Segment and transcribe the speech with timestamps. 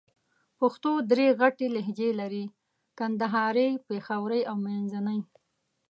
[0.59, 2.45] پښتو درې غټ لهجې لرې:
[2.99, 5.19] کندهارۍ، پېښورۍ او منځني.